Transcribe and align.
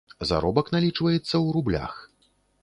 Заробак 0.29 0.71
налічваецца 0.75 1.19
ў 1.19 1.45
рублях. 1.59 1.93